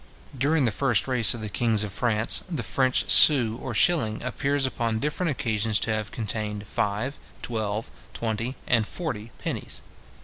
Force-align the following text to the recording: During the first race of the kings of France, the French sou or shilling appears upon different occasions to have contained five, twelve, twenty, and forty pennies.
During 0.35 0.65
the 0.65 0.71
first 0.71 1.07
race 1.07 1.35
of 1.35 1.41
the 1.41 1.47
kings 1.49 1.83
of 1.83 1.93
France, 1.93 2.43
the 2.49 2.63
French 2.63 3.07
sou 3.07 3.57
or 3.61 3.75
shilling 3.75 4.23
appears 4.23 4.65
upon 4.65 4.97
different 4.97 5.29
occasions 5.29 5.77
to 5.77 5.93
have 5.93 6.11
contained 6.11 6.65
five, 6.65 7.19
twelve, 7.43 7.91
twenty, 8.11 8.55
and 8.65 8.87
forty 8.87 9.31
pennies. 9.37 9.83